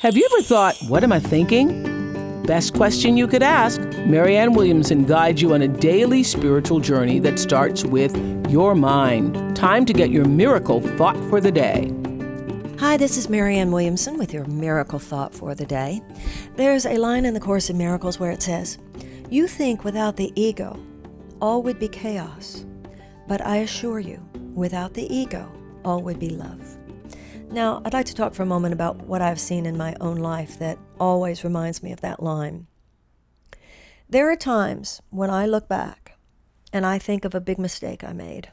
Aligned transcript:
Have 0.00 0.16
you 0.16 0.26
ever 0.32 0.40
thought, 0.40 0.78
what 0.88 1.04
am 1.04 1.12
I 1.12 1.20
thinking? 1.20 2.42
Best 2.44 2.72
question 2.72 3.18
you 3.18 3.28
could 3.28 3.42
ask. 3.42 3.82
Marianne 4.06 4.54
Williamson 4.54 5.04
guides 5.04 5.42
you 5.42 5.52
on 5.52 5.60
a 5.60 5.68
daily 5.68 6.22
spiritual 6.22 6.80
journey 6.80 7.18
that 7.18 7.38
starts 7.38 7.84
with 7.84 8.16
your 8.50 8.74
mind. 8.74 9.54
Time 9.54 9.84
to 9.84 9.92
get 9.92 10.08
your 10.08 10.24
miracle 10.24 10.80
thought 10.96 11.18
for 11.28 11.38
the 11.38 11.52
day. 11.52 11.92
Hi, 12.78 12.96
this 12.96 13.18
is 13.18 13.28
Marianne 13.28 13.72
Williamson 13.72 14.16
with 14.16 14.32
your 14.32 14.46
miracle 14.46 14.98
thought 14.98 15.34
for 15.34 15.54
the 15.54 15.66
day. 15.66 16.00
There's 16.56 16.86
a 16.86 16.96
line 16.96 17.26
in 17.26 17.34
the 17.34 17.38
Course 17.38 17.68
in 17.68 17.76
Miracles 17.76 18.18
where 18.18 18.30
it 18.30 18.40
says, 18.40 18.78
You 19.28 19.46
think 19.46 19.84
without 19.84 20.16
the 20.16 20.32
ego, 20.34 20.82
all 21.42 21.62
would 21.64 21.78
be 21.78 21.88
chaos. 21.88 22.64
But 23.28 23.44
I 23.44 23.56
assure 23.58 24.00
you, 24.00 24.26
without 24.54 24.94
the 24.94 25.14
ego, 25.14 25.52
all 25.84 26.00
would 26.00 26.18
be 26.18 26.30
love. 26.30 26.79
Now, 27.52 27.82
I'd 27.84 27.92
like 27.92 28.06
to 28.06 28.14
talk 28.14 28.32
for 28.34 28.44
a 28.44 28.46
moment 28.46 28.74
about 28.74 28.98
what 29.08 29.20
I've 29.20 29.40
seen 29.40 29.66
in 29.66 29.76
my 29.76 29.96
own 30.00 30.18
life 30.18 30.56
that 30.60 30.78
always 31.00 31.42
reminds 31.42 31.82
me 31.82 31.90
of 31.90 32.00
that 32.00 32.22
line. 32.22 32.68
There 34.08 34.30
are 34.30 34.36
times 34.36 35.02
when 35.10 35.30
I 35.30 35.46
look 35.46 35.66
back 35.66 36.16
and 36.72 36.86
I 36.86 37.00
think 37.00 37.24
of 37.24 37.34
a 37.34 37.40
big 37.40 37.58
mistake 37.58 38.04
I 38.04 38.12
made, 38.12 38.52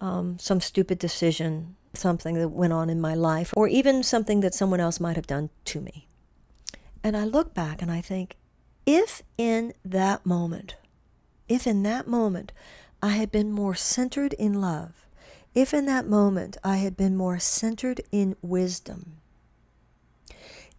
um, 0.00 0.36
some 0.40 0.60
stupid 0.60 0.98
decision, 0.98 1.76
something 1.92 2.34
that 2.34 2.48
went 2.48 2.72
on 2.72 2.90
in 2.90 3.00
my 3.00 3.14
life, 3.14 3.54
or 3.56 3.68
even 3.68 4.02
something 4.02 4.40
that 4.40 4.52
someone 4.52 4.80
else 4.80 4.98
might 4.98 5.14
have 5.14 5.28
done 5.28 5.50
to 5.66 5.80
me. 5.80 6.08
And 7.04 7.16
I 7.16 7.22
look 7.24 7.54
back 7.54 7.82
and 7.82 7.90
I 7.90 8.00
think, 8.00 8.36
if 8.84 9.22
in 9.38 9.74
that 9.84 10.26
moment, 10.26 10.74
if 11.48 11.68
in 11.68 11.84
that 11.84 12.08
moment 12.08 12.50
I 13.00 13.10
had 13.10 13.30
been 13.30 13.52
more 13.52 13.76
centered 13.76 14.32
in 14.32 14.60
love, 14.60 15.03
if 15.54 15.72
in 15.72 15.86
that 15.86 16.06
moment 16.06 16.56
I 16.64 16.76
had 16.78 16.96
been 16.96 17.16
more 17.16 17.38
centered 17.38 18.00
in 18.10 18.36
wisdom, 18.42 19.18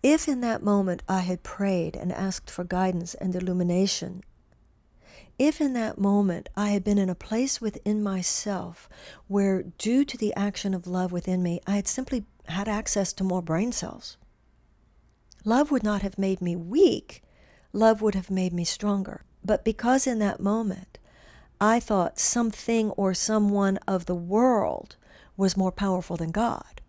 if 0.03 0.27
in 0.27 0.41
that 0.41 0.61
moment 0.61 1.01
I 1.07 1.21
had 1.21 1.43
prayed 1.43 1.95
and 1.95 2.11
asked 2.11 2.49
for 2.49 2.63
guidance 2.63 3.15
and 3.15 3.33
illumination, 3.35 4.23
if 5.39 5.59
in 5.59 5.73
that 5.73 5.97
moment 5.97 6.49
I 6.55 6.69
had 6.69 6.83
been 6.83 6.97
in 6.97 7.09
a 7.09 7.15
place 7.15 7.59
within 7.59 8.03
myself 8.03 8.87
where, 9.27 9.63
due 9.63 10.05
to 10.05 10.17
the 10.17 10.33
action 10.35 10.73
of 10.73 10.87
love 10.87 11.11
within 11.11 11.41
me, 11.41 11.59
I 11.65 11.75
had 11.75 11.87
simply 11.87 12.25
had 12.47 12.67
access 12.67 13.11
to 13.13 13.23
more 13.23 13.41
brain 13.41 13.71
cells, 13.71 14.17
love 15.43 15.71
would 15.71 15.83
not 15.83 16.03
have 16.03 16.17
made 16.17 16.41
me 16.41 16.55
weak, 16.55 17.23
love 17.73 18.01
would 18.01 18.15
have 18.15 18.29
made 18.29 18.53
me 18.53 18.63
stronger. 18.63 19.23
But 19.43 19.65
because 19.65 20.07
in 20.07 20.19
that 20.19 20.39
moment 20.39 20.99
I 21.59 21.79
thought 21.79 22.19
something 22.19 22.91
or 22.91 23.13
someone 23.13 23.77
of 23.87 24.05
the 24.05 24.15
world 24.15 24.97
was 25.37 25.57
more 25.57 25.71
powerful 25.71 26.17
than 26.17 26.31
God. 26.31 26.81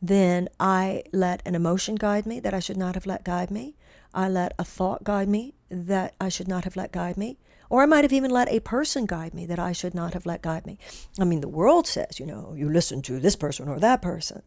Then 0.00 0.48
I 0.60 1.02
let 1.12 1.40
an 1.46 1.54
emotion 1.54 1.94
guide 1.94 2.26
me 2.26 2.38
that 2.40 2.54
I 2.54 2.60
should 2.60 2.76
not 2.76 2.94
have 2.94 3.06
let 3.06 3.24
guide 3.24 3.50
me. 3.50 3.74
I 4.12 4.28
let 4.28 4.52
a 4.58 4.64
thought 4.64 5.02
guide 5.02 5.28
me 5.28 5.54
that 5.70 6.14
I 6.20 6.28
should 6.28 6.46
not 6.46 6.64
have 6.64 6.76
let 6.76 6.92
guide 6.92 7.16
me. 7.16 7.38
Or 7.70 7.82
I 7.82 7.86
might 7.86 8.04
have 8.04 8.12
even 8.12 8.30
let 8.30 8.48
a 8.50 8.60
person 8.60 9.06
guide 9.06 9.34
me 9.34 9.46
that 9.46 9.58
I 9.58 9.72
should 9.72 9.94
not 9.94 10.12
have 10.12 10.26
let 10.26 10.42
guide 10.42 10.66
me. 10.66 10.78
I 11.18 11.24
mean, 11.24 11.40
the 11.40 11.48
world 11.48 11.86
says, 11.86 12.20
you 12.20 12.26
know, 12.26 12.54
you 12.54 12.68
listen 12.68 13.02
to 13.02 13.18
this 13.18 13.34
person 13.34 13.68
or 13.68 13.80
that 13.80 14.02
person. 14.02 14.42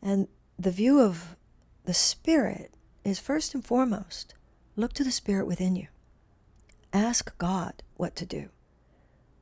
And 0.00 0.28
the 0.58 0.70
view 0.70 1.00
of 1.00 1.36
the 1.84 1.94
Spirit 1.94 2.74
is 3.04 3.18
first 3.18 3.54
and 3.54 3.64
foremost 3.64 4.34
look 4.76 4.92
to 4.94 5.04
the 5.04 5.10
Spirit 5.10 5.46
within 5.46 5.76
you. 5.76 5.88
Ask 6.94 7.36
God 7.38 7.82
what 7.96 8.14
to 8.16 8.24
do. 8.24 8.50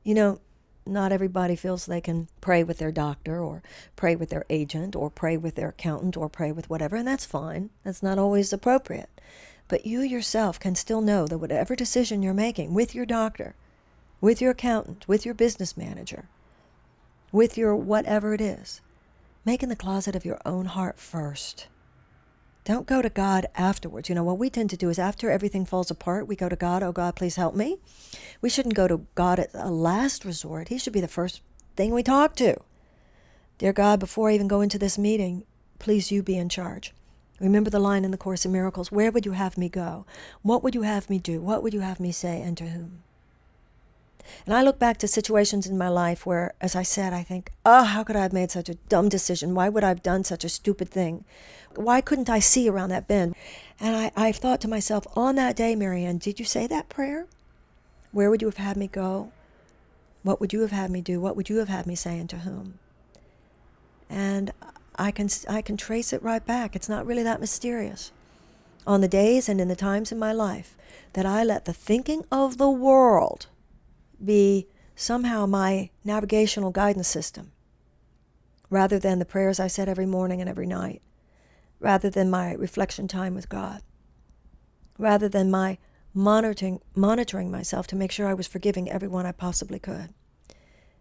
You 0.03 0.15
know, 0.15 0.41
not 0.87 1.11
everybody 1.11 1.55
feels 1.55 1.85
they 1.85 2.01
can 2.01 2.27
pray 2.41 2.63
with 2.63 2.79
their 2.79 2.91
doctor 2.91 3.39
or 3.39 3.61
pray 3.95 4.15
with 4.15 4.31
their 4.31 4.43
agent 4.49 4.95
or 4.95 5.11
pray 5.11 5.37
with 5.37 5.53
their 5.53 5.69
accountant 5.69 6.17
or 6.17 6.29
pray 6.29 6.51
with 6.51 6.67
whatever, 6.67 6.95
and 6.95 7.07
that's 7.07 7.25
fine. 7.25 7.69
That's 7.83 8.01
not 8.01 8.17
always 8.17 8.51
appropriate. 8.51 9.21
But 9.67 9.85
you 9.85 10.01
yourself 10.01 10.59
can 10.59 10.73
still 10.73 10.99
know 10.99 11.27
that 11.27 11.37
whatever 11.37 11.75
decision 11.75 12.23
you're 12.23 12.33
making 12.33 12.73
with 12.73 12.95
your 12.95 13.05
doctor, 13.05 13.55
with 14.19 14.41
your 14.41 14.51
accountant, 14.51 15.07
with 15.07 15.23
your 15.23 15.35
business 15.35 15.77
manager, 15.77 16.29
with 17.31 17.55
your 17.55 17.75
whatever 17.75 18.33
it 18.33 18.41
is, 18.41 18.81
make 19.45 19.61
in 19.61 19.69
the 19.69 19.75
closet 19.75 20.15
of 20.15 20.25
your 20.25 20.39
own 20.43 20.65
heart 20.65 20.99
first. 20.99 21.67
Don't 22.65 22.87
go 22.87 23.01
to 23.01 23.09
God 23.09 23.45
afterwards. 23.55 24.07
You 24.07 24.15
know, 24.15 24.23
what 24.23 24.37
we 24.37 24.49
tend 24.49 24.69
to 24.69 24.77
do 24.77 24.89
is 24.89 24.97
after 24.97 25.29
everything 25.29 25.65
falls 25.65 25.91
apart, 25.91 26.27
we 26.27 26.35
go 26.35 26.47
to 26.47 26.55
God, 26.55 26.81
oh 26.81 26.93
God, 26.93 27.15
please 27.15 27.35
help 27.35 27.55
me. 27.55 27.77
We 28.41 28.49
shouldn't 28.49 28.75
go 28.75 28.87
to 28.87 29.05
God 29.15 29.39
at 29.39 29.49
a 29.53 29.69
last 29.69 30.23
resort. 30.23 30.69
He 30.69 30.77
should 30.77 30.93
be 30.93 31.01
the 31.01 31.07
first 31.09 31.41
thing 31.75 31.93
we 31.93 32.03
talk 32.03 32.35
to. 32.37 32.55
Dear 33.57 33.73
God, 33.73 33.99
before 33.99 34.29
I 34.29 34.35
even 34.35 34.47
go 34.47 34.61
into 34.61 34.79
this 34.79 34.97
meeting, 34.97 35.43
please 35.77 36.11
you 36.11 36.23
be 36.23 36.37
in 36.37 36.47
charge. 36.47 36.93
Remember 37.39 37.69
the 37.69 37.79
line 37.79 38.05
in 38.05 38.11
the 38.11 38.17
Course 38.17 38.45
in 38.45 38.51
Miracles 38.53 38.91
Where 38.91 39.11
would 39.11 39.25
you 39.25 39.33
have 39.33 39.57
me 39.57 39.67
go? 39.67 40.05
What 40.41 40.63
would 40.63 40.73
you 40.73 40.83
have 40.83 41.09
me 41.09 41.19
do? 41.19 41.41
What 41.41 41.63
would 41.63 41.73
you 41.73 41.81
have 41.81 41.99
me 41.99 42.13
say 42.13 42.41
and 42.41 42.57
to 42.57 42.67
whom? 42.67 43.03
And 44.45 44.53
I 44.53 44.61
look 44.61 44.79
back 44.79 44.97
to 44.99 45.07
situations 45.07 45.67
in 45.67 45.77
my 45.77 45.89
life 45.89 46.25
where, 46.25 46.53
as 46.61 46.75
I 46.75 46.83
said, 46.83 47.13
I 47.13 47.23
think, 47.23 47.51
oh, 47.65 47.83
how 47.83 48.03
could 48.03 48.15
I 48.15 48.21
have 48.21 48.33
made 48.33 48.51
such 48.51 48.69
a 48.69 48.75
dumb 48.89 49.09
decision? 49.09 49.55
Why 49.55 49.69
would 49.69 49.83
I 49.83 49.89
have 49.89 50.03
done 50.03 50.23
such 50.23 50.43
a 50.43 50.49
stupid 50.49 50.89
thing? 50.89 51.25
Why 51.75 52.01
couldn't 52.01 52.29
I 52.29 52.39
see 52.39 52.69
around 52.69 52.89
that 52.89 53.07
bend? 53.07 53.35
And 53.79 53.95
I, 53.95 54.11
I've 54.15 54.37
thought 54.37 54.61
to 54.61 54.67
myself, 54.67 55.05
on 55.15 55.35
that 55.35 55.55
day, 55.55 55.75
Marianne, 55.75 56.17
did 56.17 56.39
you 56.39 56.45
say 56.45 56.67
that 56.67 56.89
prayer? 56.89 57.25
Where 58.11 58.29
would 58.29 58.41
you 58.41 58.47
have 58.47 58.57
had 58.57 58.77
me 58.77 58.87
go? 58.87 59.31
What 60.21 60.39
would 60.39 60.53
you 60.53 60.61
have 60.61 60.71
had 60.71 60.91
me 60.91 61.01
do? 61.01 61.19
What 61.19 61.35
would 61.35 61.49
you 61.49 61.57
have 61.57 61.69
had 61.69 61.87
me 61.87 61.95
say 61.95 62.19
and 62.19 62.29
to 62.29 62.39
whom? 62.39 62.79
And 64.09 64.51
I 64.95 65.11
can, 65.11 65.29
I 65.49 65.61
can 65.61 65.77
trace 65.77 66.13
it 66.13 66.21
right 66.21 66.45
back. 66.45 66.75
It's 66.75 66.89
not 66.89 67.05
really 67.05 67.23
that 67.23 67.39
mysterious. 67.39 68.11
On 68.85 69.01
the 69.01 69.07
days 69.07 69.49
and 69.49 69.59
in 69.59 69.67
the 69.67 69.75
times 69.75 70.11
in 70.11 70.19
my 70.19 70.31
life 70.31 70.75
that 71.13 71.25
I 71.25 71.43
let 71.43 71.65
the 71.65 71.73
thinking 71.73 72.25
of 72.31 72.57
the 72.57 72.69
world 72.69 73.47
be 74.25 74.67
somehow 74.95 75.45
my 75.45 75.89
navigational 76.03 76.71
guidance 76.71 77.07
system 77.07 77.51
rather 78.69 78.97
than 78.97 79.19
the 79.19 79.25
prayers 79.25 79.59
I 79.59 79.67
said 79.67 79.87
every 79.87 80.07
morning 80.07 80.41
and 80.41 80.49
every 80.49 80.65
night, 80.65 81.01
rather 81.79 82.09
than 82.09 82.29
my 82.29 82.53
reflection 82.53 83.07
time 83.07 83.35
with 83.35 83.47
God, 83.47 83.83
rather 84.97 85.29
than 85.29 85.51
my 85.51 85.77
monitoring, 86.13 86.81
monitoring 86.95 87.51
myself 87.51 87.85
to 87.87 87.95
make 87.95 88.11
sure 88.11 88.27
I 88.27 88.33
was 88.33 88.47
forgiving 88.47 88.89
everyone 88.89 89.27
I 89.27 89.31
possibly 89.31 89.77
could, 89.77 90.09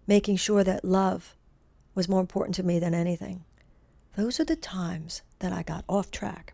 making 0.06 0.36
sure 0.36 0.62
that 0.64 0.84
love 0.84 1.34
was 1.94 2.08
more 2.08 2.20
important 2.20 2.54
to 2.56 2.62
me 2.62 2.78
than 2.78 2.94
anything. 2.94 3.44
Those 4.16 4.38
are 4.38 4.44
the 4.44 4.56
times 4.56 5.22
that 5.38 5.52
I 5.52 5.62
got 5.62 5.84
off 5.88 6.10
track. 6.10 6.52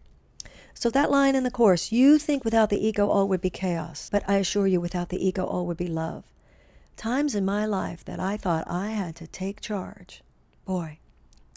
So, 0.72 0.88
that 0.90 1.10
line 1.10 1.34
in 1.34 1.42
the 1.42 1.50
Course, 1.50 1.90
you 1.90 2.18
think 2.18 2.44
without 2.44 2.70
the 2.70 2.86
ego 2.86 3.08
all 3.08 3.26
would 3.26 3.40
be 3.40 3.50
chaos, 3.50 4.08
but 4.12 4.22
I 4.28 4.36
assure 4.36 4.68
you, 4.68 4.80
without 4.80 5.08
the 5.08 5.26
ego 5.26 5.44
all 5.44 5.66
would 5.66 5.76
be 5.76 5.88
love 5.88 6.22
times 6.98 7.34
in 7.34 7.44
my 7.44 7.64
life 7.64 8.04
that 8.04 8.20
I 8.20 8.36
thought 8.36 8.69
I 8.69 8.88
had 8.88 9.16
to 9.16 9.26
take 9.26 9.60
charge. 9.60 10.22
Boy, 10.66 10.98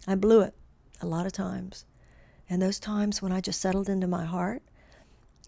I 0.07 0.15
blew 0.15 0.41
it 0.41 0.53
a 1.01 1.07
lot 1.07 1.25
of 1.25 1.33
times. 1.33 1.85
And 2.49 2.61
those 2.61 2.79
times 2.79 3.21
when 3.21 3.31
I 3.31 3.41
just 3.41 3.59
settled 3.59 3.89
into 3.89 4.07
my 4.07 4.23
heart 4.23 4.61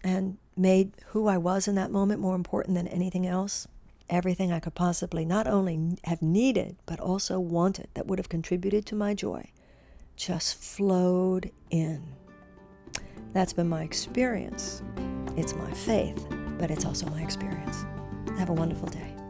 and 0.02 0.36
made 0.56 0.92
who 1.08 1.28
I 1.28 1.38
was 1.38 1.68
in 1.68 1.76
that 1.76 1.90
moment 1.90 2.20
more 2.20 2.34
important 2.34 2.74
than 2.74 2.88
anything 2.88 3.26
else, 3.26 3.66
everything 4.10 4.52
I 4.52 4.60
could 4.60 4.74
possibly 4.74 5.24
not 5.24 5.46
only 5.46 5.96
have 6.04 6.20
needed, 6.20 6.76
but 6.86 7.00
also 7.00 7.38
wanted 7.38 7.88
that 7.94 8.06
would 8.06 8.18
have 8.18 8.28
contributed 8.28 8.84
to 8.86 8.94
my 8.94 9.14
joy, 9.14 9.50
just 10.16 10.56
flowed 10.56 11.50
in. 11.70 12.02
That's 13.32 13.52
been 13.52 13.68
my 13.68 13.82
experience. 13.82 14.82
It's 15.36 15.54
my 15.54 15.72
faith, 15.72 16.26
but 16.58 16.70
it's 16.70 16.84
also 16.84 17.06
my 17.06 17.22
experience. 17.22 17.84
Have 18.38 18.48
a 18.48 18.54
wonderful 18.54 18.88
day. 18.88 19.23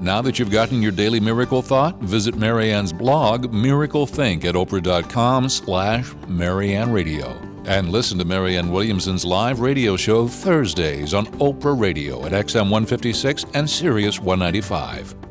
Now 0.00 0.22
that 0.22 0.38
you've 0.38 0.50
gotten 0.50 0.80
your 0.80 0.92
daily 0.92 1.20
miracle 1.20 1.60
thought, 1.60 2.00
visit 2.00 2.34
Marianne's 2.34 2.92
blog, 2.92 3.52
Miracle 3.52 4.06
Think, 4.06 4.46
at 4.46 4.54
oprah.com 4.54 5.50
slash 5.50 6.14
Marianne 6.26 6.90
Radio. 6.90 7.38
And 7.66 7.90
listen 7.90 8.16
to 8.18 8.24
Marianne 8.24 8.72
Williamson's 8.72 9.26
live 9.26 9.60
radio 9.60 9.96
show 9.96 10.26
Thursdays 10.26 11.12
on 11.12 11.26
Oprah 11.38 11.78
Radio 11.78 12.24
at 12.24 12.32
XM 12.32 12.70
156 12.70 13.44
and 13.52 13.68
Sirius 13.68 14.18
195. 14.18 15.29